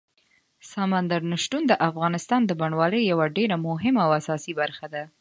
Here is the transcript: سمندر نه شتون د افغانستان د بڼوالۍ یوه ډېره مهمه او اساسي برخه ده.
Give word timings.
سمندر 0.71 1.21
نه 1.31 1.37
شتون 1.43 1.63
د 1.67 1.73
افغانستان 1.89 2.41
د 2.45 2.51
بڼوالۍ 2.61 3.01
یوه 3.11 3.25
ډېره 3.37 3.55
مهمه 3.67 4.01
او 4.05 4.11
اساسي 4.19 4.53
برخه 4.61 4.87
ده. 4.93 5.03